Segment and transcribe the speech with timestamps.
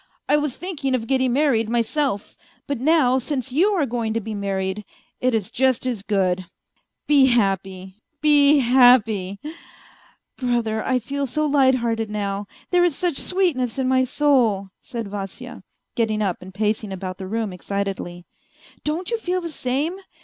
[0.27, 4.33] I was thinking of getting married myself; but now since you are going to be
[4.33, 4.83] married,
[5.19, 6.47] it is just as good!
[7.05, 9.37] Be happy, be happy!...""
[10.39, 15.61] Brother, I feel so lighthearted now, there is such sweetness in my soul..." said Vasya,
[15.93, 18.25] getting up and pacing about the room excitedly."
[18.83, 19.99] Don't you feel the same